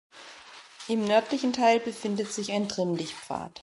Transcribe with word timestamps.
Im 0.87 1.05
nördlichen 1.05 1.53
Teil 1.53 1.79
befindet 1.79 2.31
sich 2.33 2.51
ein 2.53 2.67
Trimm-dich-Pfad. 2.67 3.59